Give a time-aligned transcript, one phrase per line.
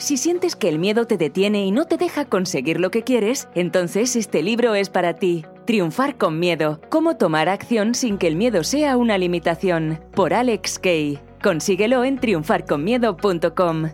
[0.00, 3.50] Si sientes que el miedo te detiene y no te deja conseguir lo que quieres,
[3.54, 5.44] entonces este libro es para ti.
[5.66, 6.80] Triunfar con miedo.
[6.88, 10.00] Cómo tomar acción sin que el miedo sea una limitación.
[10.14, 11.18] Por Alex Kay.
[11.42, 13.90] Consíguelo en triunfarconmiedo.com.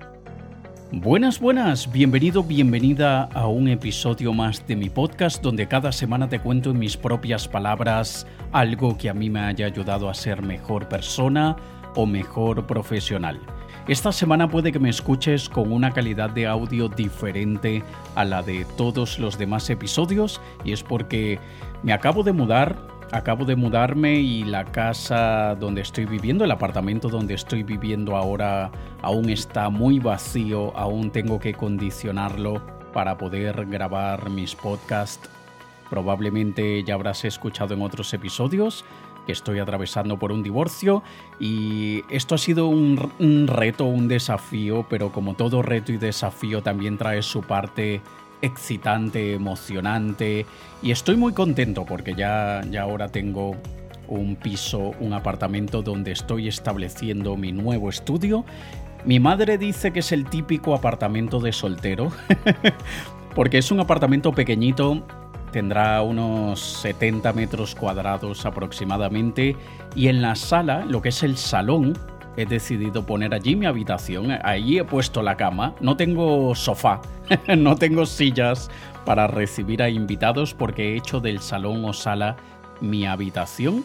[0.92, 6.38] Buenas, buenas, bienvenido, bienvenida a un episodio más de mi podcast donde cada semana te
[6.38, 10.88] cuento en mis propias palabras algo que a mí me haya ayudado a ser mejor
[10.88, 11.56] persona
[11.96, 13.40] o mejor profesional.
[13.88, 17.84] Esta semana puede que me escuches con una calidad de audio diferente
[18.16, 21.38] a la de todos los demás episodios y es porque
[21.84, 22.76] me acabo de mudar,
[23.12, 28.72] acabo de mudarme y la casa donde estoy viviendo, el apartamento donde estoy viviendo ahora
[29.02, 32.60] aún está muy vacío, aún tengo que condicionarlo
[32.92, 35.30] para poder grabar mis podcasts.
[35.88, 38.84] Probablemente ya habrás escuchado en otros episodios
[39.26, 41.02] que estoy atravesando por un divorcio
[41.38, 46.96] y esto ha sido un, reto, un desafío, pero como todo reto y desafío también
[46.96, 48.00] trae su parte
[48.40, 50.46] excitante, emocionante
[50.82, 53.56] y estoy muy contento porque ya, ya ahora tengo
[54.08, 58.44] un piso, un apartamento donde estoy estableciendo mi nuevo estudio.
[59.04, 62.10] Mi madre dice que es el típico apartamento de soltero,
[63.34, 65.06] porque es un apartamento pequeñito
[65.52, 69.56] tendrá unos 70 metros cuadrados aproximadamente
[69.94, 71.94] y en la sala, lo que es el salón,
[72.36, 74.38] he decidido poner allí mi habitación.
[74.42, 75.74] Ahí he puesto la cama.
[75.80, 77.00] No tengo sofá,
[77.56, 78.70] no tengo sillas
[79.04, 82.36] para recibir a invitados porque he hecho del salón o sala
[82.80, 83.84] mi habitación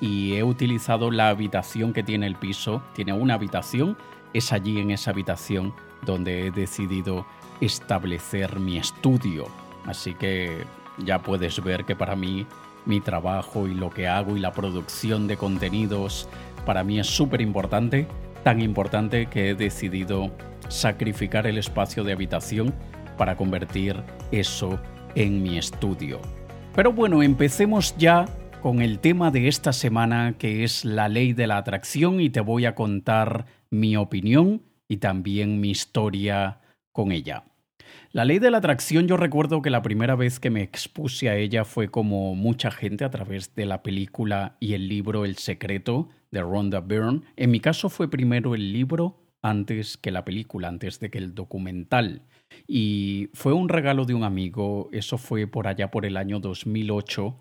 [0.00, 2.82] y he utilizado la habitación que tiene el piso.
[2.94, 3.96] Tiene una habitación,
[4.32, 5.74] es allí en esa habitación
[6.06, 7.26] donde he decidido
[7.60, 9.46] establecer mi estudio.
[9.84, 10.64] Así que
[11.04, 12.46] ya puedes ver que para mí
[12.86, 16.28] mi trabajo y lo que hago y la producción de contenidos
[16.64, 18.06] para mí es súper importante,
[18.42, 20.30] tan importante que he decidido
[20.68, 22.74] sacrificar el espacio de habitación
[23.16, 24.78] para convertir eso
[25.14, 26.20] en mi estudio.
[26.74, 28.26] Pero bueno, empecemos ya
[28.62, 32.40] con el tema de esta semana que es la ley de la atracción y te
[32.40, 36.60] voy a contar mi opinión y también mi historia
[36.92, 37.49] con ella.
[38.12, 41.36] La ley de la atracción yo recuerdo que la primera vez que me expuse a
[41.36, 46.08] ella fue como mucha gente a través de la película y el libro El secreto
[46.30, 47.22] de Rhonda Byrne.
[47.36, 51.34] En mi caso fue primero el libro antes que la película, antes de que el
[51.34, 52.22] documental.
[52.66, 57.36] Y fue un regalo de un amigo, eso fue por allá por el año 2008.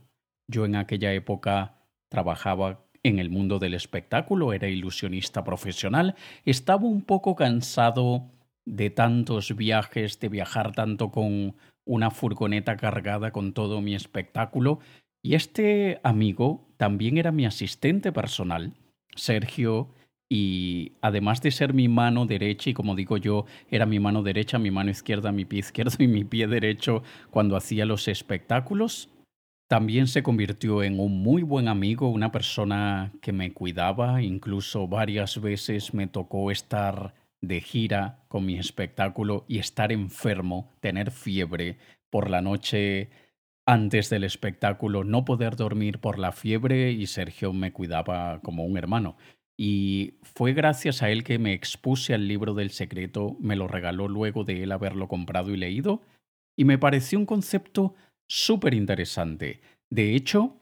[0.47, 1.75] Yo en aquella época
[2.09, 8.29] trabajaba en el mundo del espectáculo, era ilusionista profesional, estaba un poco cansado
[8.69, 14.79] de tantos viajes, de viajar tanto con una furgoneta cargada con todo mi espectáculo.
[15.23, 18.73] Y este amigo también era mi asistente personal,
[19.15, 19.89] Sergio,
[20.31, 24.59] y además de ser mi mano derecha, y como digo yo, era mi mano derecha,
[24.59, 27.01] mi mano izquierda, mi pie izquierdo y mi pie derecho
[27.31, 29.09] cuando hacía los espectáculos,
[29.67, 35.41] también se convirtió en un muy buen amigo, una persona que me cuidaba, incluso varias
[35.41, 41.77] veces me tocó estar de gira con mi espectáculo y estar enfermo, tener fiebre
[42.09, 43.09] por la noche
[43.65, 48.77] antes del espectáculo, no poder dormir por la fiebre y Sergio me cuidaba como un
[48.77, 49.15] hermano.
[49.57, 54.07] Y fue gracias a él que me expuse al libro del secreto, me lo regaló
[54.07, 56.01] luego de él haberlo comprado y leído,
[56.57, 57.93] y me pareció un concepto
[58.27, 59.61] súper interesante.
[59.89, 60.58] De hecho,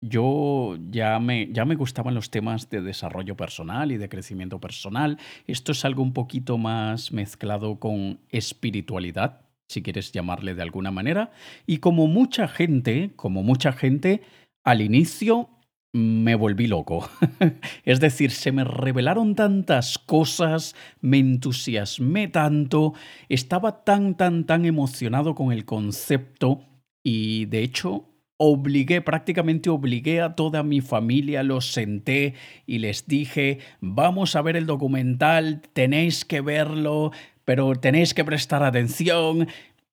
[0.00, 5.18] yo ya me, ya me gustaban los temas de desarrollo personal y de crecimiento personal.
[5.46, 11.32] Esto es algo un poquito más mezclado con espiritualidad, si quieres llamarle de alguna manera.
[11.66, 14.22] Y como mucha gente, como mucha gente,
[14.64, 15.50] al inicio
[15.92, 17.08] me volví loco.
[17.84, 22.94] es decir, se me revelaron tantas cosas, me entusiasmé tanto,
[23.28, 26.64] estaba tan, tan, tan emocionado con el concepto
[27.02, 28.09] y de hecho
[28.42, 32.32] obligué, prácticamente obligué a toda mi familia, los senté
[32.66, 37.12] y les dije, vamos a ver el documental, tenéis que verlo,
[37.44, 39.46] pero tenéis que prestar atención.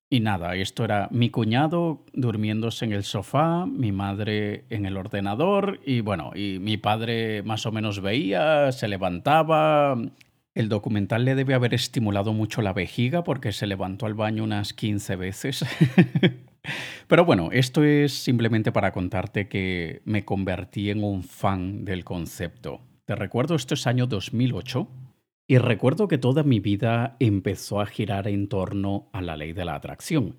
[0.09, 5.81] Y nada, esto era mi cuñado durmiéndose en el sofá, mi madre en el ordenador
[5.85, 9.97] y bueno, y mi padre más o menos veía, se levantaba.
[10.55, 14.71] El documental le debe haber estimulado mucho la vejiga porque se levantó al baño unas
[14.71, 15.65] 15 veces.
[17.07, 22.81] Pero bueno, esto es simplemente para contarte que me convertí en un fan del concepto.
[23.05, 24.87] Te recuerdo, esto es año 2008
[25.47, 29.63] y recuerdo que toda mi vida empezó a girar en torno a la ley de
[29.63, 30.35] la atracción.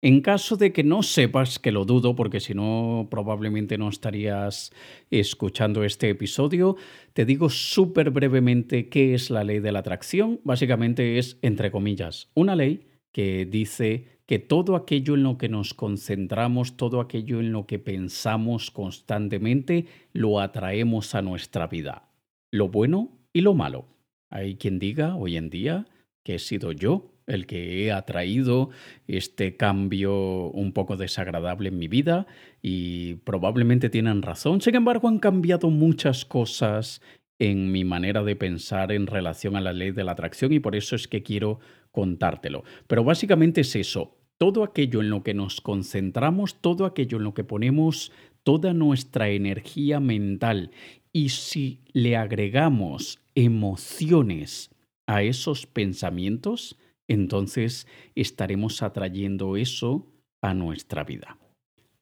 [0.00, 4.72] En caso de que no sepas, que lo dudo, porque si no probablemente no estarías
[5.10, 6.76] escuchando este episodio,
[7.14, 10.40] te digo súper brevemente qué es la ley de la atracción.
[10.44, 15.72] Básicamente es, entre comillas, una ley que dice que todo aquello en lo que nos
[15.72, 22.10] concentramos, todo aquello en lo que pensamos constantemente, lo atraemos a nuestra vida.
[22.50, 23.86] Lo bueno y lo malo.
[24.28, 25.86] Hay quien diga hoy en día
[26.24, 28.68] que he sido yo el que he atraído
[29.06, 32.26] este cambio un poco desagradable en mi vida
[32.60, 34.60] y probablemente tienen razón.
[34.60, 37.00] Sin embargo, han cambiado muchas cosas
[37.38, 40.76] en mi manera de pensar en relación a la ley de la atracción y por
[40.76, 41.60] eso es que quiero
[41.92, 42.64] contártelo.
[42.86, 47.34] Pero básicamente es eso, todo aquello en lo que nos concentramos, todo aquello en lo
[47.34, 48.12] que ponemos
[48.48, 50.70] toda nuestra energía mental
[51.12, 54.74] y si le agregamos emociones
[55.06, 60.06] a esos pensamientos, entonces estaremos atrayendo eso
[60.42, 61.38] a nuestra vida.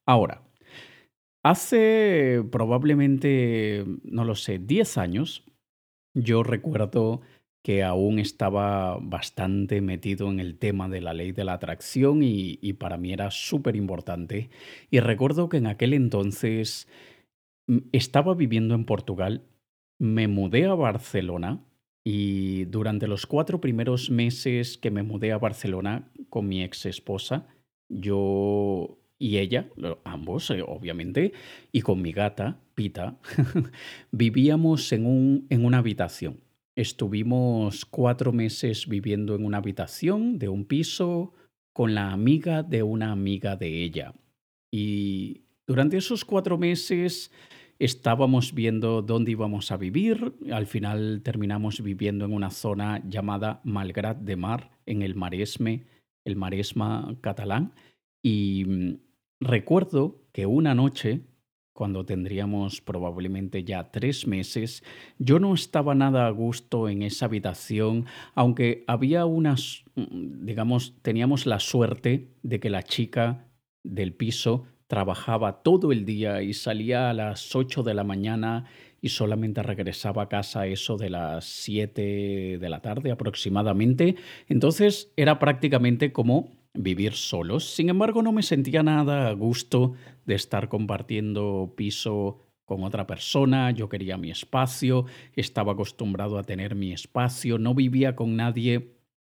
[0.05, 0.41] Ahora,
[1.43, 5.43] hace probablemente, no lo sé, 10 años,
[6.13, 7.19] yo recuerdo
[7.67, 12.55] que aún estaba bastante metido en el tema de la ley de la atracción y,
[12.79, 14.49] para mí era súper importante.
[14.89, 16.87] Y recuerdo que en aquel entonces
[17.67, 19.43] mm, estaba viviendo en Portugal,
[19.99, 21.59] me mudé a Barcelona
[22.05, 27.47] y durante los cuatro primeros meses que me mudé a Barcelona con mi ex esposa,
[27.89, 29.67] yo y ella,
[30.05, 31.33] ambos eh, obviamente,
[31.73, 33.19] y con mi gata, Pita,
[34.11, 36.46] vivíamos en, un, en una habitación.
[36.77, 41.33] Estuvimos cuatro meses viviendo en una habitación de un piso
[41.73, 44.13] con la amiga de una amiga de ella.
[44.71, 47.31] Y durante esos cuatro meses
[47.79, 50.33] Estábamos viendo dónde íbamos a vivir.
[50.51, 55.85] Al final terminamos viviendo en una zona llamada Malgrat de Mar, en el Maresme,
[56.25, 57.73] el Maresma catalán.
[58.23, 58.93] Y mm,
[59.41, 61.21] recuerdo que una noche,
[61.77, 64.83] cuando tendríamos probablemente ya tres meses,
[65.19, 71.45] yo no estaba nada a gusto en esa habitación, aunque había unas, mm, digamos, teníamos
[71.45, 73.45] la suerte de que la chica
[73.83, 78.65] del piso trabajaba todo el día y salía a las 8 de la mañana
[78.99, 84.15] y solamente regresaba a casa eso de las 7 de la tarde aproximadamente.
[84.49, 87.73] Entonces era prácticamente como vivir solos.
[87.73, 89.93] Sin embargo, no me sentía nada a gusto
[90.25, 96.75] de estar compartiendo piso con otra persona, yo quería mi espacio, estaba acostumbrado a tener
[96.75, 98.97] mi espacio, no vivía con nadie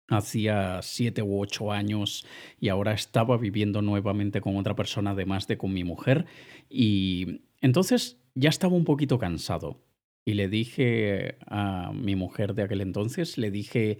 [0.08, 2.26] hacía siete u ocho años
[2.58, 6.24] y ahora estaba viviendo nuevamente con otra persona además de con mi mujer.
[6.70, 9.82] Y entonces ya estaba un poquito cansado
[10.24, 13.98] y le dije a mi mujer de aquel entonces, le dije,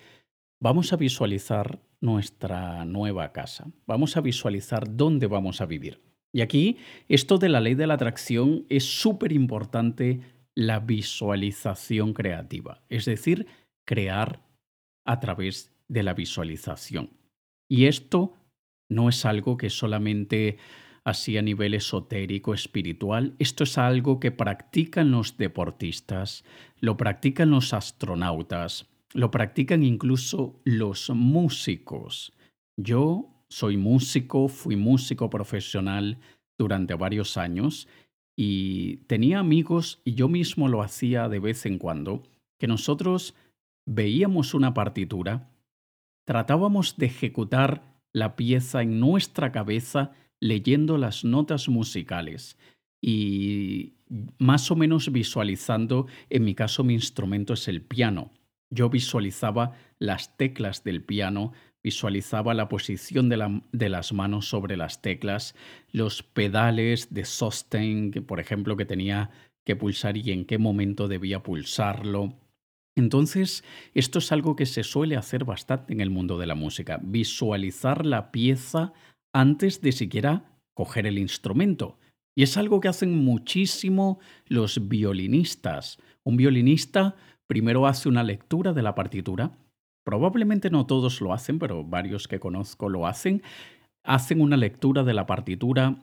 [0.61, 6.01] vamos a visualizar nuestra nueva casa, vamos a visualizar dónde vamos a vivir.
[6.33, 6.77] Y aquí
[7.09, 10.21] esto de la ley de la atracción es súper importante
[10.55, 13.47] la visualización creativa, es decir,
[13.87, 14.43] crear
[15.07, 17.11] a través de la visualización.
[17.71, 18.35] Y esto
[18.91, 20.59] no es algo que solamente
[21.05, 26.45] así a nivel esotérico, espiritual, esto es algo que practican los deportistas,
[26.81, 32.33] lo practican los astronautas, lo practican incluso los músicos.
[32.77, 36.19] Yo soy músico, fui músico profesional
[36.59, 37.89] durante varios años
[38.37, 42.23] y tenía amigos y yo mismo lo hacía de vez en cuando,
[42.59, 43.35] que nosotros
[43.87, 45.51] veíamos una partitura
[46.29, 52.59] tratábamos de ejecutar la pieza en nuestra cabeza leyendo las notas musicales
[53.01, 53.95] y
[54.37, 58.31] más o menos visualizando, en mi caso mi instrumento es el piano.
[58.71, 65.55] Yo visualizaba las teclas del piano, visualizaba la posición de, las manos sobre las teclas,
[65.91, 69.31] los pedales de sustain, por ejemplo, que tenía
[69.65, 72.35] que pulsar y en qué momento debía pulsarlo.
[72.97, 76.99] Entonces, esto es algo que se suele hacer bastante en el mundo de la música,
[77.03, 78.93] visualizar la pieza
[79.33, 81.99] antes de siquiera coger el instrumento.
[82.37, 85.99] Y es algo que hacen muchísimo los violinistas.
[86.23, 87.17] Un violinista
[87.49, 89.51] primero hace una lectura de la partitura.
[90.05, 93.43] Probablemente no todos lo hacen, pero varios que conozco lo hacen.
[94.05, 95.97] Hacen una lectura de la partitura,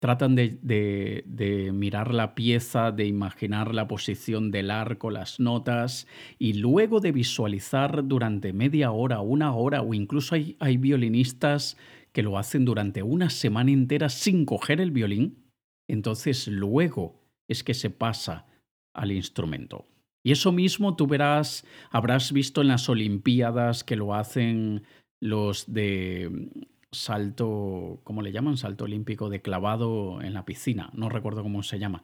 [0.00, 6.06] tratan de, mirar la pieza, de imaginar la posición del arco, las notas,
[6.38, 11.76] y luego de visualizar durante media hora, una hora, o incluso hay, violinistas
[12.12, 15.44] que lo hacen durante una semana entera sin coger el violín,
[15.88, 18.46] entonces luego es que se pasa
[18.94, 19.86] al instrumento.
[20.28, 24.82] Y eso mismo tú verás, habrás visto en las Olimpiadas que lo hacen
[25.20, 26.50] los de
[26.92, 28.58] salto, ¿cómo le llaman?
[28.58, 32.02] Salto olímpico de clavado en la piscina, no recuerdo cómo se llama.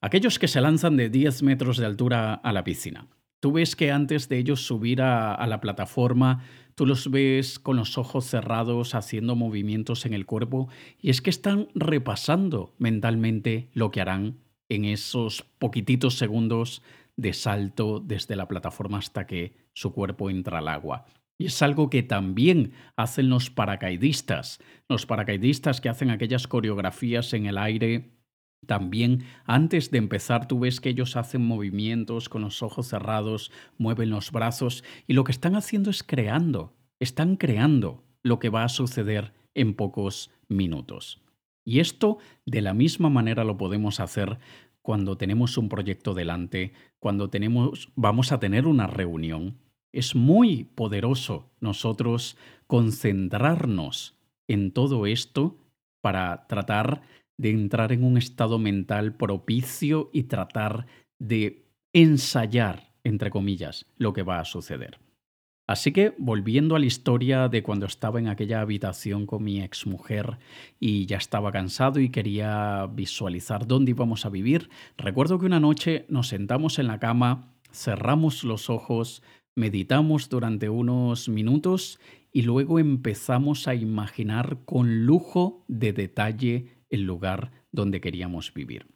[0.00, 3.06] Aquellos que se lanzan de 10 metros de altura a la piscina.
[3.38, 6.44] Tú ves que antes de ellos subir a, la plataforma,
[6.74, 10.70] tú los ves con los ojos cerrados haciendo movimientos en el cuerpo
[11.02, 14.38] y es que están repasando mentalmente lo que harán
[14.70, 16.82] en esos poquititos segundos
[17.18, 21.04] de salto desde la plataforma hasta que su cuerpo entra al agua.
[21.36, 27.46] Y es algo que también hacen los paracaidistas, los paracaidistas que hacen aquellas coreografías en
[27.46, 28.12] el aire.
[28.66, 34.10] También antes de empezar tú ves que ellos hacen movimientos con los ojos cerrados, mueven
[34.10, 38.68] los brazos y lo que están haciendo es creando, están creando lo que va a
[38.68, 41.20] suceder en pocos minutos.
[41.64, 44.38] Y esto de la misma manera lo podemos hacer
[44.88, 49.58] cuando tenemos un proyecto delante, cuando tenemos vamos a tener una reunión,
[49.92, 54.16] es muy poderoso nosotros concentrarnos
[54.48, 55.58] en todo esto
[56.00, 57.02] para tratar
[57.36, 60.86] de entrar en un estado mental propicio y tratar
[61.18, 64.98] de ensayar, entre comillas, lo que va a suceder.
[65.68, 70.38] Así que, volviendo a la historia de cuando estaba en aquella habitación con mi exmujer
[70.80, 76.06] y ya estaba cansado y quería visualizar dónde íbamos a vivir, recuerdo que una noche
[76.08, 79.22] nos sentamos en la cama, cerramos los ojos,
[79.56, 82.00] meditamos durante unos minutos
[82.32, 88.86] y luego empezamos a imaginar con lujo de detalle el lugar donde queríamos vivir.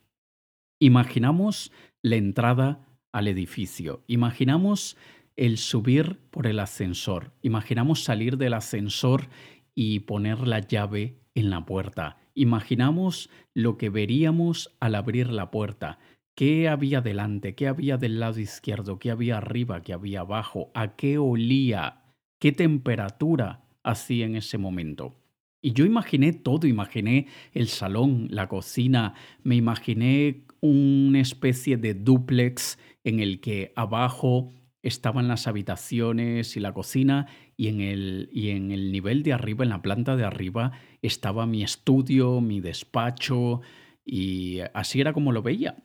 [0.80, 4.96] Imaginamos la entrada al edificio, imaginamos
[5.36, 9.28] el subir por el ascensor, imaginamos salir del ascensor
[9.74, 15.98] y poner la llave en la puerta, imaginamos lo que veríamos al abrir la puerta,
[16.34, 17.54] ¿Qué había delante?
[17.54, 18.98] ¿Qué había del lado izquierdo?
[18.98, 19.82] ¿Qué había arriba?
[19.82, 20.70] ¿Qué había abajo?
[20.74, 22.04] ¿A qué olía?
[22.38, 25.14] ¿Qué temperatura hacía en ese momento?
[25.60, 32.78] Y yo imaginé todo, imaginé el salón, la cocina, me imaginé una especie de dúplex
[33.04, 34.50] en el que abajo
[34.82, 39.64] estaban las habitaciones y la cocina y en, el, y en el nivel de arriba,
[39.64, 40.72] en la planta de arriba,
[41.02, 43.60] estaba mi estudio, mi despacho
[44.04, 45.76] y así era como lo veía.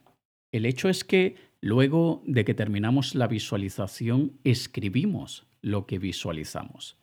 [0.52, 6.98] El hecho es que luego de que terminamos la visualización, escribimos lo que visualizamos.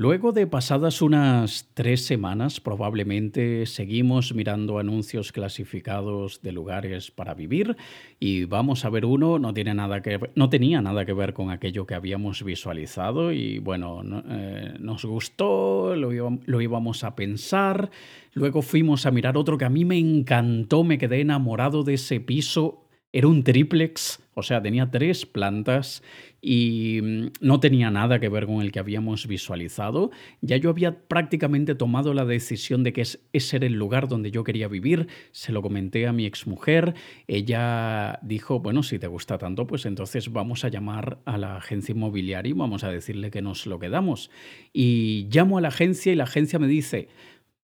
[0.00, 7.76] Luego de pasadas unas tres semanas, probablemente seguimos mirando anuncios clasificados de lugares para vivir
[8.18, 11.50] y vamos a ver uno, no, tiene nada que, no tenía nada que ver con
[11.50, 17.90] aquello que habíamos visualizado y bueno, eh, nos gustó, lo íbamos a pensar.
[18.32, 22.20] Luego fuimos a mirar otro que a mí me encantó, me quedé enamorado de ese
[22.20, 26.02] piso era un triplex, o sea, tenía tres plantas
[26.40, 30.10] y mm, no tenía nada que ver con el que habíamos visualizado.
[30.40, 34.44] Ya yo había prácticamente tomado la decisión de que ese era el lugar donde yo
[34.44, 35.08] quería vivir.
[35.32, 36.94] Se lo comenté a mi exmujer.
[37.26, 41.92] Ella dijo, bueno, si te gusta tanto, pues entonces vamos a llamar a la agencia
[41.92, 44.30] inmobiliaria y vamos a decirle que nos lo quedamos.
[44.72, 47.08] Y llamo a la agencia y la agencia me dice,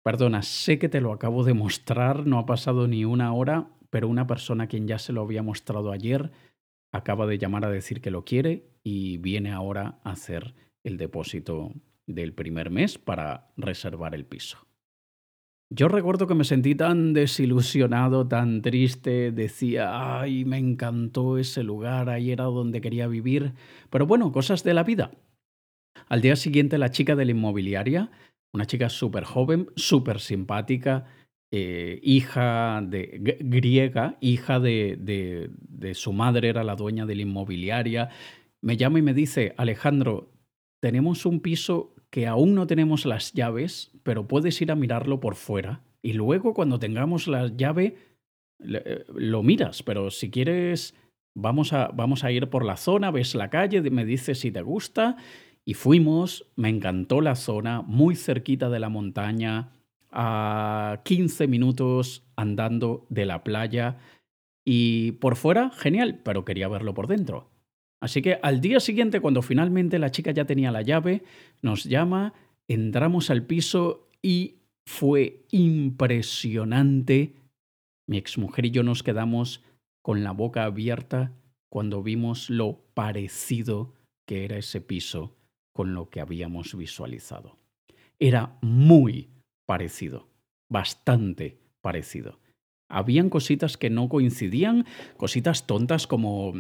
[0.06, 4.08] perdona, sé que te lo acabo de mostrar, no ha pasado ni una hora, pero
[4.08, 6.32] una persona a quien ya se lo había mostrado ayer
[6.92, 11.74] acaba de llamar a decir que lo quiere y viene ahora a hacer el depósito
[12.08, 14.66] del primer mes para reservar el piso.
[15.72, 22.10] Yo recuerdo que me sentí tan desilusionado, tan triste, decía, ay, me encantó ese lugar,
[22.10, 23.54] ahí era donde quería vivir,
[23.90, 25.12] pero bueno, cosas de la vida.
[26.08, 28.12] Al día siguiente la chica de la inmobiliaria,
[28.54, 31.06] una chica súper joven, súper simpática,
[31.58, 38.10] eh, hija de, griega, hija de, de, su madre, era la dueña de la inmobiliaria,
[38.62, 40.34] me llama y me dice, Alejandro,
[40.82, 45.36] tenemos un piso que aún no tenemos las llaves, pero puedes ir a mirarlo por
[45.36, 45.82] fuera.
[46.02, 47.96] Y luego cuando tengamos la llave,
[48.60, 50.94] eh, lo miras, pero si quieres,
[51.36, 54.62] vamos a, vamos a ir por la zona, ves la calle, me dices si te
[54.62, 55.16] gusta.
[55.64, 59.72] Y fuimos, me encantó la zona, muy cerquita de la montaña,
[60.16, 63.98] a 15 minutos andando de la playa
[64.66, 67.52] y por fuera, genial, pero quería verlo por dentro.
[68.02, 71.24] Así que al día siguiente, cuando finalmente la chica ya tenía la llave,
[71.62, 72.34] nos llama,
[72.68, 74.56] entramos al piso y
[74.88, 77.36] fue impresionante.
[78.08, 79.64] Mi exmujer y yo nos quedamos
[80.04, 81.34] con la boca abierta
[81.70, 83.94] cuando vimos lo parecido
[84.28, 85.36] que era ese piso
[85.74, 87.58] con lo que habíamos visualizado.
[88.20, 89.30] Era muy,
[89.66, 90.28] parecido,
[90.70, 92.40] bastante parecido.
[92.90, 94.86] Habían cositas que no coincidían,
[95.18, 96.54] cositas tontas como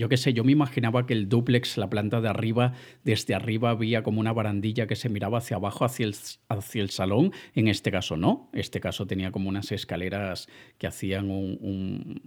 [0.00, 2.72] yo qué sé, yo me imaginaba que el duplex, la planta de arriba,
[3.04, 6.16] desde arriba había como una barandilla que se miraba hacia abajo, hacia el,
[6.48, 7.32] hacia el salón.
[7.54, 12.18] En este caso no, este caso tenía como unas escaleras que hacían un,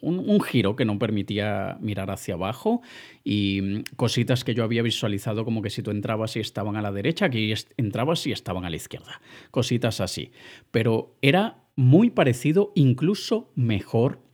[0.00, 2.80] un, giro que no permitía mirar hacia abajo
[3.24, 6.82] y mm, cositas que yo había visualizado como que si tú entrabas y estaban a
[6.82, 9.20] la derecha, aquí entrabas y estaban a la izquierda.
[9.50, 10.32] Cositas así.
[10.70, 14.29] Pero era muy parecido, incluso mejor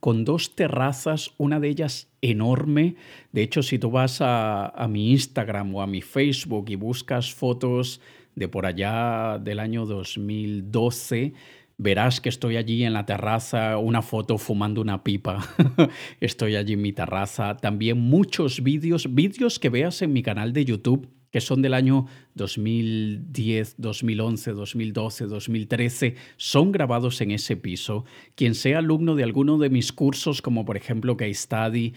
[0.00, 2.96] con dos terrazas, una de ellas enorme.
[3.32, 8.00] De hecho, si tú vas a, mi Instagram o a mi Facebook y buscas fotos
[8.34, 11.32] de por allá del año 2012,
[11.78, 15.46] verás que estoy allí en la terraza, una foto fumando una pipa.
[16.20, 17.56] estoy allí en mi terraza.
[17.56, 22.06] También muchos vídeos, vídeos que veas en mi canal de YouTube que son del año
[22.36, 28.06] 2010, 2011, 2012, 2013, son grabados en ese piso.
[28.34, 31.92] Quien sea alumno de alguno de mis cursos, como por ejemplo Case Study,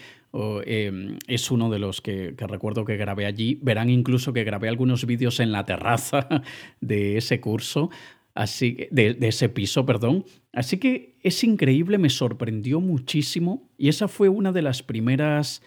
[0.65, 3.58] em, es uno de los que, recuerdo que grabé allí.
[3.62, 6.27] Verán incluso que grabé algunos vídeos en la terraza
[6.81, 7.89] de ese curso.
[8.36, 10.25] Así, de, de ese piso, perdón.
[10.51, 15.62] Así que es increíble, me sorprendió muchísimo y esa fue una de las primeras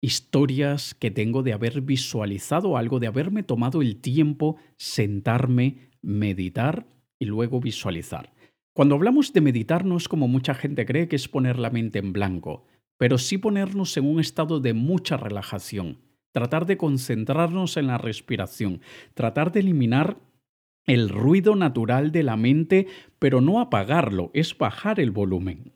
[0.00, 6.86] historias que tengo de haber visualizado algo, de haberme tomado el tiempo, sentarme, meditar
[7.18, 8.32] y luego visualizar.
[8.72, 11.98] Cuando hablamos de meditar no es como mucha gente cree que es poner la mente
[11.98, 12.66] en blanco,
[12.98, 15.98] pero sí ponernos en un estado de mucha relajación,
[16.32, 18.80] tratar de concentrarnos en la respiración,
[19.14, 20.18] tratar de eliminar
[20.84, 22.86] el ruido natural de la mente,
[23.18, 25.72] pero no apagarlo, es bajar el volumen.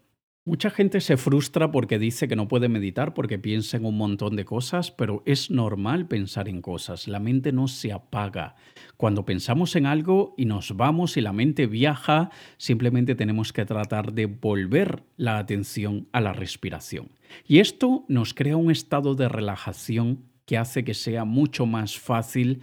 [0.50, 4.34] Mucha gente se frustra porque dice que no puede meditar porque piensa en un montón
[4.34, 7.06] de cosas, pero es normal pensar en cosas.
[7.06, 8.56] La mente no se apaga.
[8.96, 14.12] Cuando pensamos en algo y nos vamos y la mente viaja, simplemente tenemos que tratar
[14.12, 17.12] de volver la atención a la respiración.
[17.46, 22.62] Y esto nos crea un estado de relajación que hace que sea mucho más fácil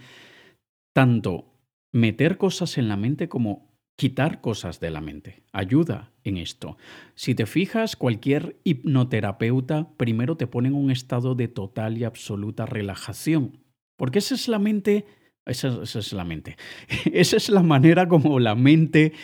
[0.92, 1.46] tanto
[1.90, 3.67] meter cosas en la mente como
[3.98, 5.42] quitar cosas de la mente.
[5.52, 6.78] Ayuda en esto.
[7.16, 12.64] Si te fijas, cualquier hipnoterapeuta primero te pone en un estado de total y absoluta
[12.64, 13.58] relajación.
[13.96, 15.04] Porque esa es la mente,
[15.46, 16.56] esa, es la mente.
[17.12, 19.14] esa es la manera como la mente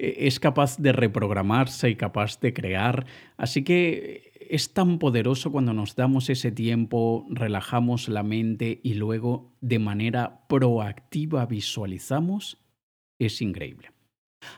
[0.00, 3.06] eh, es capaz de reprogramarse y capaz de crear.
[3.36, 9.54] Así que es tan poderoso cuando nos damos ese tiempo, relajamos la mente y luego
[9.60, 12.58] de manera proactiva visualizamos.
[13.20, 13.93] Es increíble.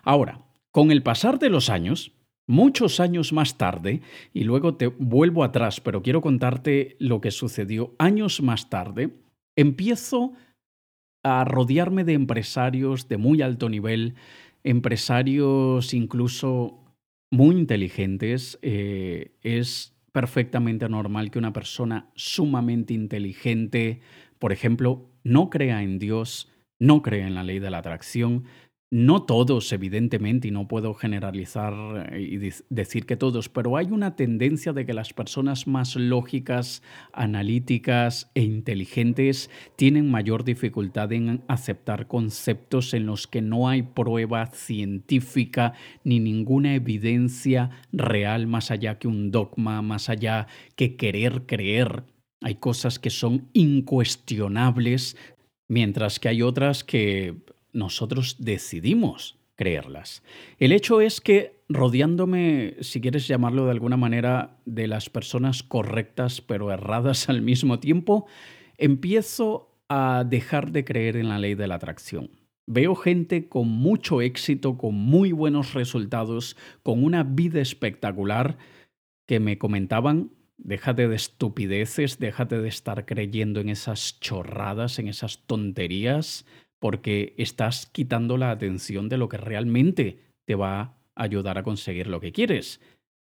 [0.02, 0.40] Ahora,
[0.72, 2.12] con el pasar de los años,
[2.46, 7.94] muchos años más tarde, y luego te vuelvo atrás, pero quiero contarte lo que sucedió
[7.98, 9.10] años más tarde,
[9.56, 10.32] empiezo
[11.24, 14.14] a rodearme de empresarios de muy alto nivel,
[14.62, 16.78] empresarios incluso
[17.32, 18.58] muy inteligentes.
[18.62, 24.00] Eh, es perfectamente normal que una persona sumamente inteligente,
[24.38, 28.44] por ejemplo, no crea en Dios, no crea en la ley de la atracción,
[28.90, 34.14] no todos, evidentemente, y no puedo generalizar eh, y decir que todos, pero hay una
[34.14, 42.06] tendencia de que las personas más lógicas, analíticas e inteligentes tienen mayor dificultad en aceptar
[42.06, 45.72] conceptos en los que no hay prueba científica
[46.04, 50.46] ni ninguna evidencia real más allá que un dogma, más allá
[50.76, 52.04] que querer creer.
[52.40, 55.16] Hay cosas que son incuestionables,
[55.68, 57.34] mientras que hay otras que
[57.76, 60.22] nosotros decidimos creerlas.
[60.58, 66.40] El hecho es que rodeándome, si quieres llamarlo de alguna manera, de las personas correctas
[66.40, 68.26] pero erradas al mismo tiempo,
[68.78, 72.30] empiezo a dejar de creer en la ley de la atracción.
[72.66, 78.58] Veo gente con mucho éxito, con muy buenos resultados, con una vida espectacular,
[79.26, 85.46] que me comentaban, déjate de estupideces, déjate de estar creyendo en esas chorradas, en esas
[85.46, 86.44] tonterías,
[86.86, 92.06] porque estás quitando la atención de lo que realmente te va a ayudar a conseguir
[92.06, 92.80] lo que quieres.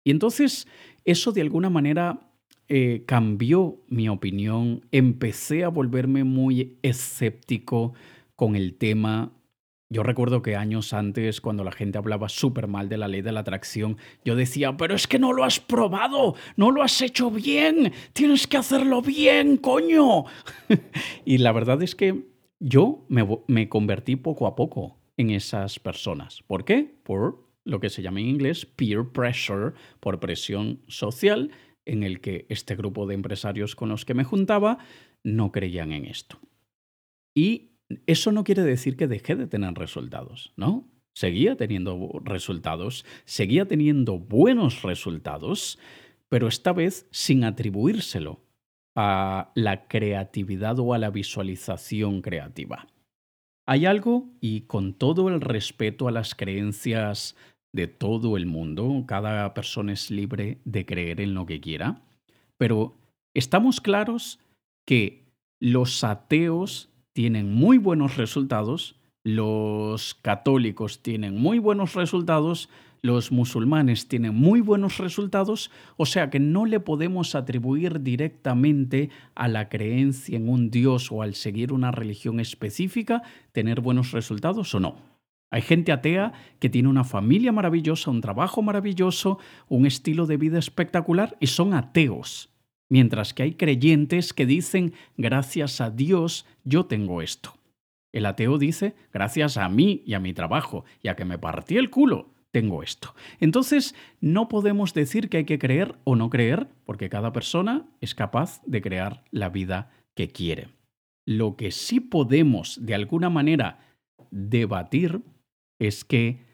[0.06, 0.67] Y entonces
[1.06, 2.20] eso de alguna manera
[2.67, 7.96] eh, cambió mi opinión, empecé a volverme muy escéptico
[8.36, 9.32] con el tema.
[9.89, 13.32] Yo recuerdo que años antes, cuando la gente hablaba súper mal de la ley de
[13.32, 17.32] la atracción, yo decía, pero es que no lo has probado, no lo has hecho
[17.32, 20.26] bien, tienes que hacerlo bien, coño.
[21.26, 26.41] y la verdad es que yo me, convertí poco a poco en esas personas.
[26.48, 26.96] ¿Por qué?
[27.04, 31.52] Por lo que se llama en inglés peer pressure, por presión social,
[31.86, 34.80] en el que este grupo de empresarios con los que me juntaba
[35.24, 36.39] no creían en esto.
[37.36, 40.89] Y eso no quiere decir que dejé de tener resultados, ¿no?
[41.13, 45.80] Seguía teniendo resultados, seguía teniendo buenos resultados,
[46.30, 48.47] pero esta vez sin atribuírselo
[49.00, 52.88] a la creatividad o a la visualización creativa.
[53.68, 57.36] Hay algo, y con todo el respeto a las creencias
[57.76, 62.02] de todo el mundo, cada persona es libre de creer en lo que quiera,
[62.58, 62.96] pero
[63.36, 64.40] estamos claros
[64.88, 65.26] que
[65.60, 72.68] los ateos tienen muy buenos resultados, los católicos tienen muy buenos resultados,
[73.02, 79.48] los musulmanes tienen muy buenos resultados, o sea que no le podemos atribuir directamente a
[79.48, 84.80] la creencia en un Dios o al seguir una religión específica tener buenos resultados o
[84.80, 85.18] no.
[85.50, 90.60] Hay gente atea que tiene una familia maravillosa, un trabajo maravilloso, un estilo de vida
[90.60, 92.50] espectacular y son ateos.
[92.90, 97.54] Mientras que hay creyentes que dicen, gracias a Dios, yo tengo esto.
[98.12, 101.78] El ateo dice, gracias a mí y a mi trabajo y a que me partí
[101.78, 103.14] el culo, tengo esto.
[103.40, 108.16] Entonces, no podemos decir que hay que creer o no creer, porque cada persona es
[108.16, 110.70] capaz de crear la vida que quiere.
[111.26, 113.80] Lo que sí podemos, de alguna manera,
[114.32, 115.22] debatir
[115.80, 116.46] es que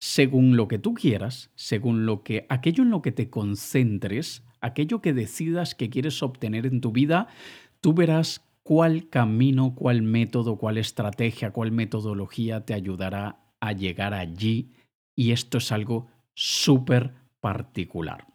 [0.00, 5.00] según lo que tú quieras, según lo que aquello en lo que te concentres, aquello
[5.00, 7.28] que decidas que quieres obtener en tu vida,
[7.80, 14.72] tú verás cuál camino, cuál método, cuál estrategia, cuál metodología te ayudará a llegar allí
[15.14, 18.26] y esto es algo súper particular.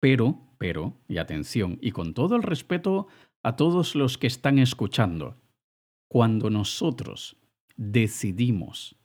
[0.00, 3.08] Pero, pero, y atención, y con todo el respeto
[3.42, 5.36] a todos los que están escuchando,
[6.08, 7.36] cuando nosotros
[7.76, 8.96] decidimos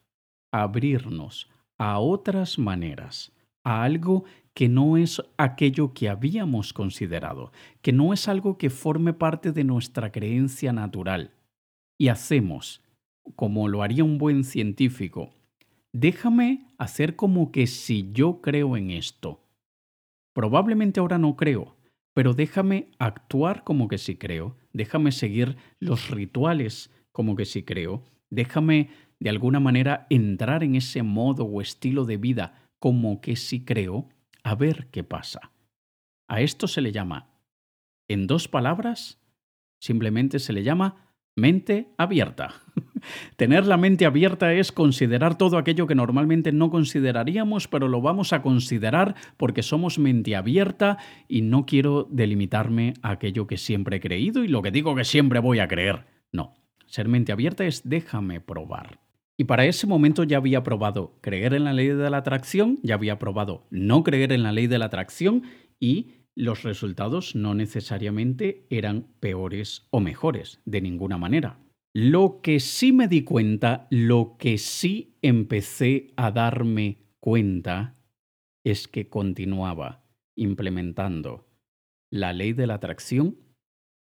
[0.52, 3.32] abrirnos a otras maneras,
[3.64, 7.52] a algo que no es aquello que habíamos considerado,
[7.82, 11.34] que no es algo que forme parte de nuestra creencia natural,
[11.98, 12.82] y hacemos,
[13.36, 15.34] como lo haría un buen científico,
[15.94, 19.42] déjame hacer como que si yo creo en esto.
[20.34, 21.76] Probablemente ahora no creo,
[22.14, 28.04] pero déjame actuar como que sí creo, déjame seguir los rituales como que sí creo,
[28.30, 33.64] déjame de alguna manera entrar en ese modo o estilo de vida como que sí
[33.64, 34.10] creo,
[34.44, 35.52] a ver qué pasa.
[36.28, 37.30] A esto se le llama,
[38.10, 39.20] en dos palabras,
[39.80, 42.62] simplemente se le llama mente abierta.
[43.36, 48.34] Tener la mente abierta es considerar todo aquello que normalmente no consideraríamos, pero lo vamos
[48.34, 54.02] a considerar porque somos mente abierta y no quiero delimitarme a aquello que siempre he
[54.02, 56.06] creído y lo que digo que siempre voy a creer.
[56.32, 59.00] No, ser mente abierta es déjame probar.
[59.38, 62.96] Y para ese momento ya había probado creer en la ley de la atracción, ya
[62.96, 65.44] había probado no creer en la ley de la atracción
[65.80, 71.60] y los resultados no necesariamente eran peores o mejores, de ninguna manera.
[71.94, 77.98] Lo que sí me di cuenta, lo que sí empecé a darme cuenta,
[78.64, 80.06] es que continuaba
[80.38, 81.48] implementando
[82.10, 83.38] la ley de la atracción,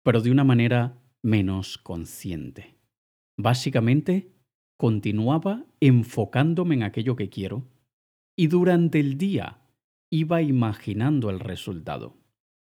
[0.03, 2.75] pero de una manera menos consciente.
[3.37, 4.33] Básicamente,
[4.77, 7.67] continuaba enfocándome en aquello que quiero
[8.35, 9.59] y durante el día
[10.11, 12.17] iba imaginando el resultado.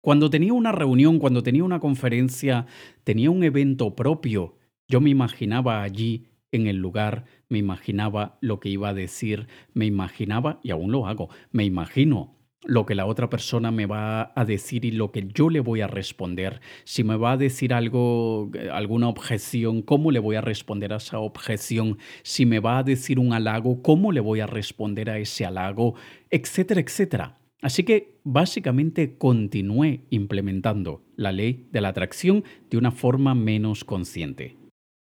[0.02, 2.66] Cuando tenía una reunión, cuando tenía una conferencia,
[3.04, 4.58] tenía un evento propio,
[4.92, 9.86] yo me imaginaba allí en el lugar, me imaginaba lo que iba a decir, me
[9.86, 14.46] imaginaba, y aún lo hago, me imagino lo que la otra persona me va a
[14.46, 16.60] decir y lo que yo le voy a responder.
[16.84, 21.20] Si me va a decir algo, alguna objeción, ¿cómo le voy a responder a esa
[21.20, 21.98] objeción?
[22.22, 25.96] Si me va a decir un halago, ¿cómo le voy a responder a ese halago?
[26.30, 27.40] Etcétera, etcétera.
[27.62, 34.61] Así que básicamente continué implementando la ley de la atracción de una forma menos consciente.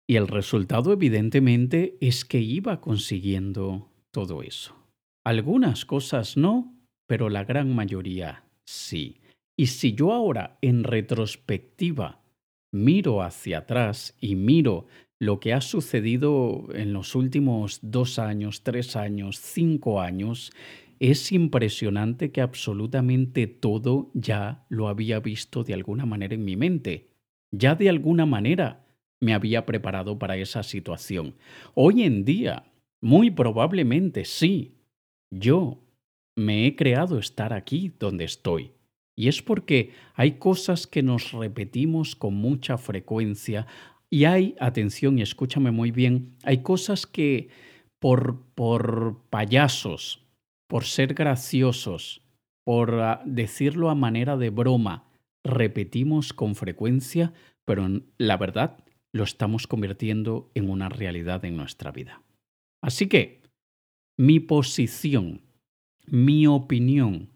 [0.08, 4.74] Y el resultado evidentemente es que iba consiguiendo todo eso.
[5.24, 6.74] Algunas cosas no,
[7.06, 9.20] pero la gran mayoría sí.
[9.54, 12.22] Y si yo ahora en retrospectiva
[12.72, 14.86] miro hacia atrás y miro
[15.20, 20.52] lo que ha sucedido en los últimos dos años, tres años, cinco años,
[21.00, 27.10] es impresionante que absolutamente todo ya lo había visto de alguna manera en mi mente.
[27.50, 28.87] Ya de alguna manera
[29.20, 31.34] me había preparado para esa situación.
[31.74, 32.64] Hoy en día,
[33.00, 34.74] muy probablemente sí,
[35.30, 35.82] yo
[36.36, 38.72] me he creado estar aquí donde estoy.
[39.16, 43.66] Y es porque hay cosas que nos repetimos con mucha frecuencia
[44.10, 47.48] y hay, atención y escúchame muy bien, hay cosas que
[47.98, 50.24] por, por payasos,
[50.68, 52.22] por ser graciosos,
[52.64, 55.10] por ah, decirlo a manera de broma,
[55.44, 57.32] repetimos con frecuencia,
[57.64, 58.78] pero la verdad
[59.12, 62.22] lo estamos convirtiendo en una realidad en nuestra vida.
[62.82, 63.42] Así que
[64.16, 65.48] mi posición
[66.10, 67.30] mi opinión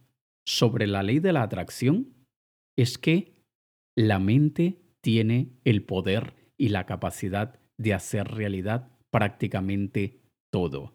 [0.46, 2.14] sobre la ley de la atracción
[2.76, 3.36] es que
[3.94, 10.94] la mente tiene el poder y la capacidad de hacer realidad prácticamente todo.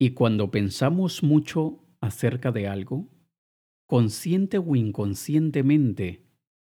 [0.00, 3.10] Y cuando pensamos mucho acerca de algo,
[3.86, 6.24] consciente o inconscientemente,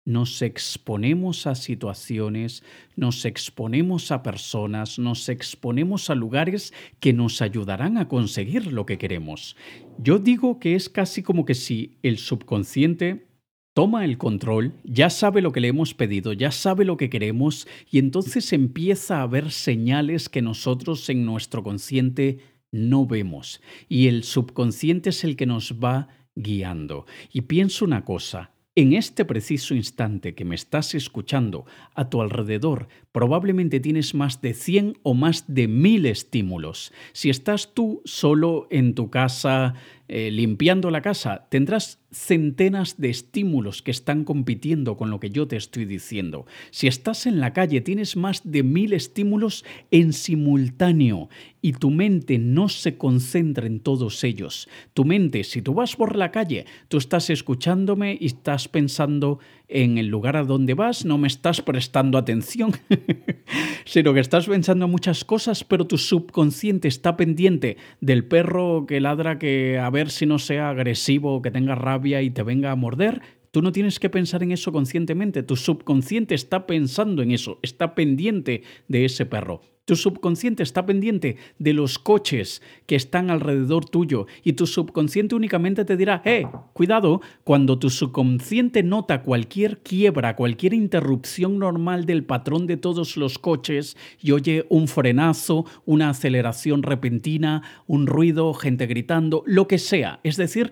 [0.05, 2.63] nos exponemos a situaciones,
[2.95, 8.97] nos exponemos a personas, nos exponemos a lugares que nos ayudarán a conseguir lo que
[8.97, 9.55] queremos.
[9.97, 13.27] Yo digo que es casi como que si el subconsciente
[13.73, 17.67] toma el control, ya sabe lo que le hemos pedido, ya sabe lo que queremos
[17.89, 22.39] y entonces empieza a ver señales que nosotros en nuestro consciente
[22.71, 23.61] no vemos.
[23.87, 27.05] Y el subconsciente es el que nos va guiando.
[27.31, 32.87] Y pienso una cosa, en este preciso instante que me estás escuchando, a tu alrededor
[33.11, 36.91] probablemente tienes más de 100 o más de 1000 estímulos.
[37.11, 39.75] Si estás tú solo en tu casa
[40.09, 45.47] eh, limpiando la casa, tendrás centenas de estímulos que están compitiendo con lo que yo
[45.47, 46.45] te estoy diciendo.
[46.71, 51.29] Si estás en la calle, tienes más de mil estímulos en simultáneo
[51.61, 54.67] y tu mente no se concentra en todos ellos.
[54.93, 59.97] Tu mente, si tú vas por la calle, tú estás escuchándome y estás pensando en
[59.97, 62.71] el lugar a donde vas, no me estás prestando atención,
[63.85, 69.39] sino que estás pensando muchas cosas, pero tu subconsciente está pendiente del perro que ladra
[69.39, 73.21] que a ver si no sea agresivo, que tenga rabia y te venga a morder.
[73.51, 77.93] Tú no tienes que pensar en eso conscientemente, tu subconsciente está pensando en eso, está
[77.95, 79.72] pendiente de ese perro.
[79.85, 85.83] Tu subconsciente está pendiente de los coches que están alrededor tuyo y tu subconsciente únicamente
[85.83, 92.65] te dirá, eh, cuidado, cuando tu subconsciente nota cualquier quiebra, cualquier interrupción normal del patrón
[92.65, 99.43] de todos los coches y oye un frenazo, una aceleración repentina, un ruido, gente gritando,
[99.45, 100.21] lo que sea.
[100.23, 100.71] Es decir,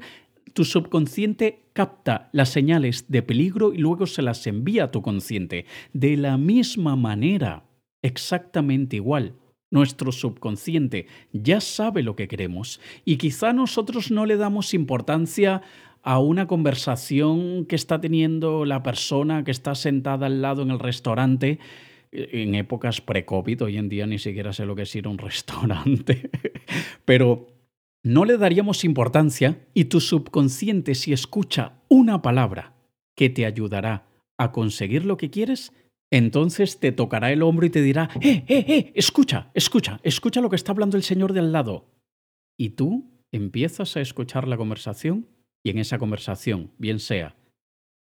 [0.53, 5.65] tu subconsciente capta las señales de peligro y luego se las envía a tu consciente.
[5.91, 7.65] De la misma manera,
[8.01, 9.35] exactamente igual.
[9.69, 15.61] Nuestro subconsciente ya sabe lo que queremos y quizá nosotros no le damos importancia
[16.03, 20.79] a una conversación que está teniendo la persona que está sentada al lado en el
[20.79, 21.59] restaurante
[22.11, 25.17] en épocas pre-COVID, hoy en día ni siquiera sé lo que es ir a un
[25.17, 26.29] restaurante,
[27.05, 27.47] pero
[28.03, 32.73] no le daríamos importancia y tu subconsciente si escucha una palabra
[33.15, 35.71] que te ayudará a conseguir lo que quieres,
[36.11, 40.49] entonces te tocará el hombro y te dirá, eh, eh, eh, escucha, escucha, escucha lo
[40.49, 41.85] que está hablando el señor de al lado.
[42.59, 45.27] Y tú empiezas a escuchar la conversación
[45.63, 47.35] y en esa conversación, bien sea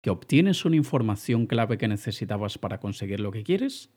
[0.03, 3.89] que obtienes una información clave que necesitabas para conseguir lo que quieres,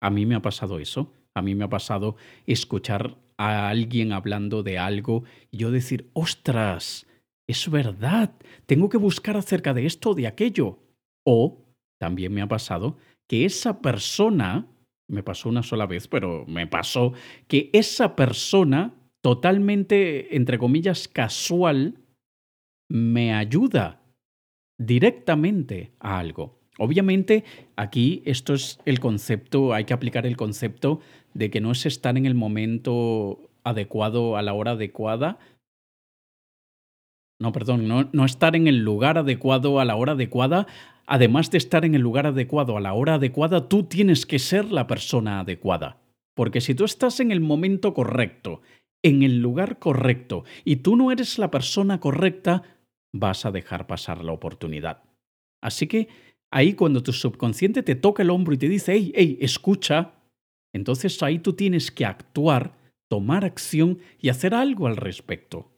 [0.00, 1.12] a mí me ha pasado eso.
[1.34, 7.06] A mí me ha pasado escuchar a alguien hablando de algo y yo decir, ostras,
[7.46, 8.34] es verdad,
[8.66, 10.78] tengo que buscar acerca de esto o de aquello.
[11.24, 11.64] O
[12.00, 12.96] también me ha pasado
[13.28, 14.66] que esa persona,
[15.08, 17.12] me pasó una sola vez, pero me pasó,
[17.46, 21.98] que esa persona totalmente, entre comillas, casual,
[22.88, 24.00] me ayuda
[24.78, 26.58] directamente a algo.
[26.78, 27.44] Obviamente,
[27.76, 31.00] aquí esto es el concepto, hay que aplicar el concepto
[31.34, 35.38] de que no es estar en el momento adecuado a la hora adecuada.
[37.40, 40.66] No, perdón, no, no estar en el lugar adecuado a la hora adecuada,
[41.08, 44.70] además de estar en el lugar adecuado a la hora adecuada, tú tienes que ser
[44.70, 46.02] la persona adecuada.
[46.36, 48.60] Porque si tú estás en el momento correcto,
[49.02, 52.62] en el lugar correcto, y tú no eres la persona correcta,
[53.12, 55.02] vas a dejar pasar la oportunidad.
[55.62, 56.08] Así que
[56.52, 60.12] ahí cuando tu subconsciente te toca el hombro y te dice, hey, hey, escucha,
[60.74, 62.76] entonces ahí tú tienes que actuar,
[63.10, 65.70] tomar acción y hacer algo al respecto.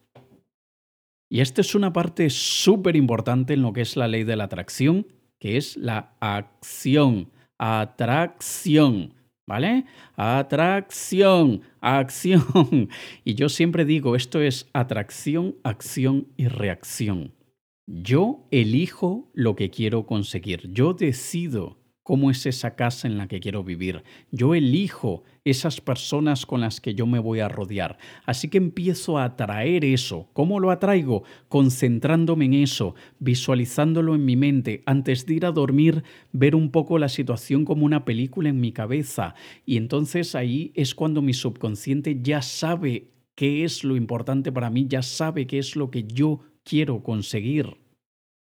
[1.29, 4.43] Y esta es una parte súper importante en lo que es la ley de la
[4.43, 5.07] atracción
[5.41, 7.29] que es la acción.
[7.57, 9.15] Atracción.
[9.45, 9.85] ¿Vale?
[10.15, 12.87] Atracción, acción.
[13.25, 17.33] Y yo siempre digo, esto es atracción, acción y reacción.
[17.87, 20.71] Yo elijo lo que quiero conseguir.
[20.71, 24.03] Yo decido cómo es esa casa en la que quiero vivir.
[24.31, 27.97] Yo elijo esas personas con las que yo me voy a rodear.
[28.25, 30.29] Así que empiezo a atraer eso.
[30.33, 31.23] ¿Cómo lo atraigo?
[31.47, 34.83] Concentrándome en eso, visualizándolo en mi mente.
[34.85, 38.71] Antes de ir a dormir, ver un poco la situación como una película en mi
[38.71, 39.35] cabeza.
[39.65, 44.85] Y entonces ahí es cuando mi subconsciente ya sabe qué es lo importante para mí,
[44.87, 47.80] ya sabe qué es lo que yo quiero conseguir.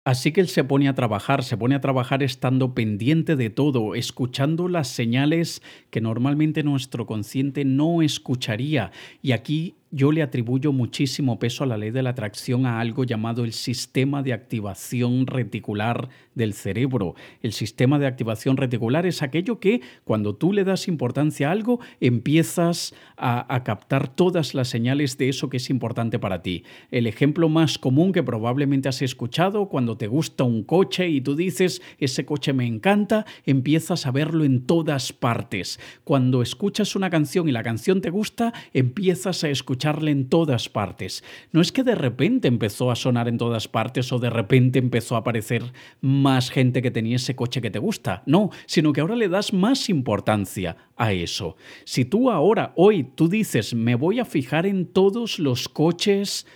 [0.05, 3.95] Así que él se pone a trabajar, se pone a trabajar estando pendiente de todo,
[3.95, 8.93] escuchando las señales que normalmente nuestro consciente no escucharía.
[9.23, 13.05] Y aquí yo le atribuyo muchísimo peso a la ley de la atracción a algo
[13.05, 17.15] llamado el sistema de activación reticular del cerebro.
[17.43, 21.79] El sistema de activación reticular es aquello que cuando tú le das importancia a algo
[22.01, 26.65] empiezas a, captar todas las señales de eso que es importante para ti.
[26.91, 31.37] El ejemplo más común que probablemente has escuchado cuando te gusta un coche y tú
[31.37, 35.79] dices ese coche me encanta, empiezas a verlo en todas partes.
[36.03, 39.51] Cuando escuchas una canción y la canción te gusta, empiezas a
[39.85, 41.23] en todas partes.
[41.53, 45.15] No es que de repente empezó a sonar en todas partes o de repente empezó
[45.15, 48.23] a aparecer más gente que tenía ese coche que te gusta.
[48.27, 51.57] No, sino que ahora le das más importancia a eso.
[51.85, 56.47] Si tú ahora, hoy, tú dices, me voy a fijar en todos los coches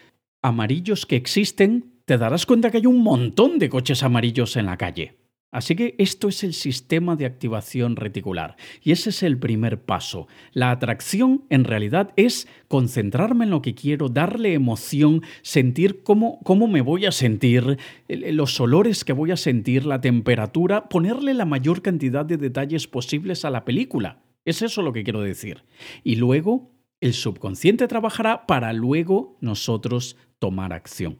[0.42, 4.78] amarillos que existen, te darás cuenta que hay un montón de coches amarillos en la
[4.78, 5.27] calle.
[5.50, 10.28] Así que esto es el sistema de activación reticular y ese es el primer paso.
[10.52, 16.68] La atracción en realidad es concentrarme en lo que quiero, darle emoción, sentir cómo, cómo
[16.68, 21.80] me voy a sentir, los olores que voy a sentir, la temperatura, ponerle la mayor
[21.80, 24.22] cantidad de detalles posibles a la película.
[24.44, 25.64] Es eso lo que quiero decir.
[26.04, 31.18] Y luego el subconsciente trabajará para luego nosotros tomar acción.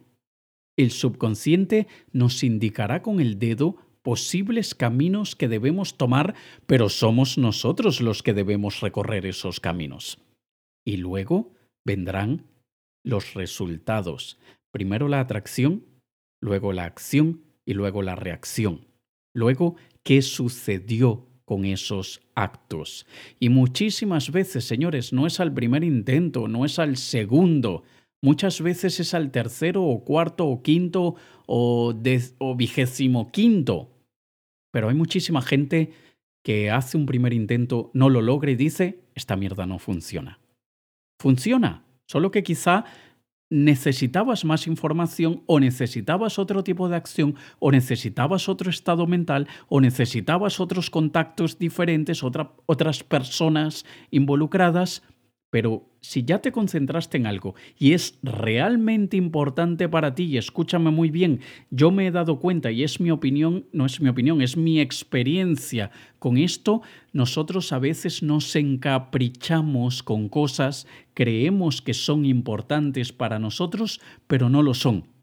[0.77, 3.77] El subconsciente nos indicará con el dedo
[4.09, 6.33] posibles caminos que debemos tomar,
[6.65, 10.17] pero somos nosotros los que debemos recorrer esos caminos.
[10.83, 11.53] Y luego
[11.85, 12.47] vendrán
[13.05, 14.39] los resultados.
[14.71, 15.85] Primero la atracción,
[16.41, 18.87] luego la acción y luego la reacción.
[19.35, 23.05] Luego, ¿qué sucedió con esos actos?
[23.39, 27.83] Y muchísimas veces, señores, no es al primer intento, no es al segundo,
[28.21, 31.93] Muchas veces es al tercero o cuarto o quinto o,
[32.37, 33.91] o vigésimo quinto.
[34.71, 35.91] Pero hay muchísima gente
[36.43, 40.39] que hace un primer intento, no lo logra y dice, esta mierda no funciona.
[41.19, 42.85] Funciona, solo que quizá
[43.49, 49.81] necesitabas más información o necesitabas otro tipo de acción o necesitabas otro estado mental o
[49.81, 55.01] necesitabas otros contactos diferentes, otras personas involucradas
[55.49, 60.91] pero si ya te concentraste en algo y es realmente importante para ti, y escúchame
[60.91, 64.41] muy bien, yo me he dado cuenta y es mi opinión, no es mi opinión,
[64.41, 66.81] es mi experiencia con esto,
[67.13, 74.63] nosotros a veces nos encaprichamos con cosas, creemos que son importantes para nosotros, pero no
[74.63, 75.18] lo son.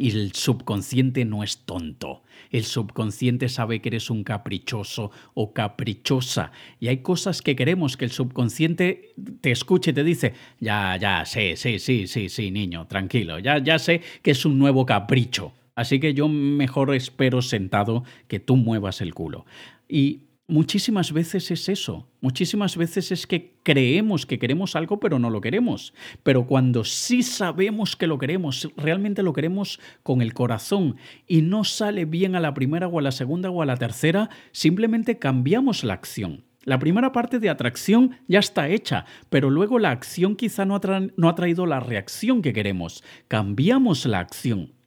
[0.00, 2.22] Y el subconsciente no es tonto.
[2.50, 6.52] El subconsciente sabe que eres un caprichoso o caprichosa.
[6.80, 11.24] Y hay cosas que queremos que el subconsciente te escuche y te dice, ya, ya,
[11.24, 15.52] sí, sí, sí, sí, sí, niño, tranquilo, ya, ya sé que es un nuevo capricho.
[15.74, 19.46] Así que yo mejor espero sentado que tú muevas el culo.
[19.88, 25.28] Y Muchísimas veces es eso, muchísimas veces es que creemos que queremos algo pero no
[25.28, 30.96] lo queremos, pero cuando sí sabemos que lo queremos, realmente lo queremos con el corazón
[31.26, 34.30] y no sale bien a la primera o a la segunda o a la tercera,
[34.50, 36.44] simplemente cambiamos la acción.
[36.64, 41.34] La primera parte de atracción ya está hecha, pero luego la acción quizá no ha,
[41.34, 43.04] traído la reacción que queremos.
[43.28, 44.77] Cambiamos la acción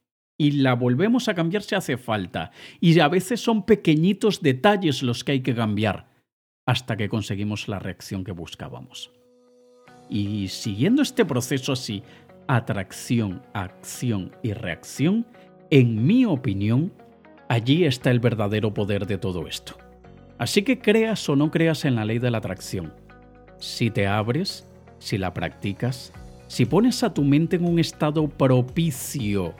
[0.41, 2.49] y la volvemos a cambiar si hace falta.
[2.79, 6.07] Y a veces son pequeñitos detalles los que hay que cambiar
[6.65, 9.11] hasta que conseguimos la reacción que buscábamos.
[10.09, 12.01] Y siguiendo este proceso así,
[12.47, 15.27] atracción, acción y reacción,
[15.69, 16.91] en mi opinión,
[17.47, 19.77] allí está el verdadero poder de todo esto.
[20.39, 22.95] Así que creas o no creas en la ley de la atracción,
[23.59, 26.11] si te abres, si la practicas,
[26.47, 29.53] si pones a tu mente en un estado propicio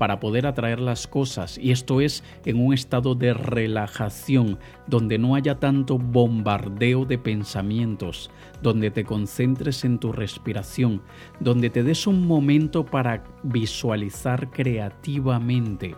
[0.00, 5.34] para poder atraer las cosas y esto es en un estado de relajación donde no
[5.34, 8.30] haya tanto bombardeo de pensamientos,
[8.62, 11.02] donde te concentres en tu respiración,
[11.38, 15.94] donde te des un momento para visualizar creativamente.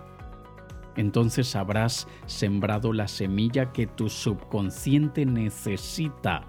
[0.96, 6.48] Entonces habrás sembrado la semilla que tu subconsciente necesita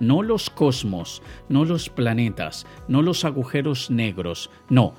[0.00, 4.94] no los cosmos, no los planetas, no los agujeros negros, no,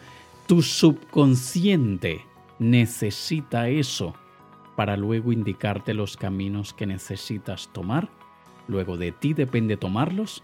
[0.47, 2.25] tu subconsciente
[2.59, 4.13] necesita eso
[4.75, 8.09] para luego indicarte los caminos que necesitas tomar.
[8.67, 10.43] Luego de ti depende tomarlos,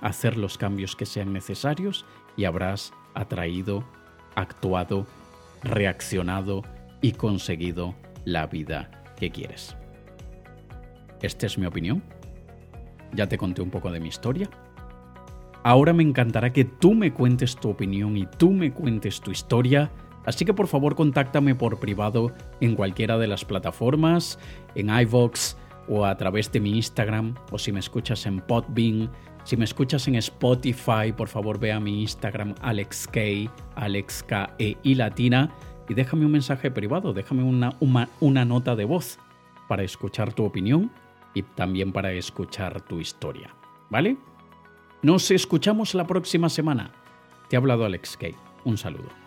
[0.00, 2.04] hacer los cambios que sean necesarios
[2.36, 3.84] y habrás atraído,
[4.34, 5.06] actuado,
[5.62, 6.62] reaccionado
[7.00, 9.76] y conseguido la vida que quieres.
[11.22, 12.02] Esta es mi opinión.
[13.12, 14.48] Ya te conté un poco de mi historia.
[15.64, 19.90] Ahora me encantará que tú me cuentes tu opinión y tú me cuentes tu historia.
[20.26, 24.38] Así que por favor contáctame por privado en cualquiera de las plataformas,
[24.74, 25.56] en iVox,
[25.88, 29.10] o a través de mi Instagram o si me escuchas en Podbean,
[29.44, 35.50] si me escuchas en Spotify, por favor ve a mi Instagram AlexK, AlexKE y latina
[35.88, 37.76] y déjame un mensaje privado, déjame una,
[38.20, 39.18] una nota de voz
[39.68, 40.90] para escuchar tu opinión
[41.34, 43.54] y también para escuchar tu historia.
[43.90, 44.16] ¿Vale?
[45.04, 46.90] Nos escuchamos la próxima semana.
[47.50, 48.34] Te ha hablado Alex Kay.
[48.64, 49.23] Un saludo.